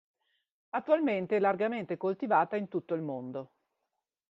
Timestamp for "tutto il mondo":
2.69-3.51